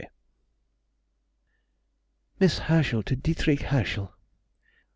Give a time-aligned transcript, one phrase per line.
[2.39, 4.15] _]MISS HERSCHEL TO DIETRICH HERSCHEL.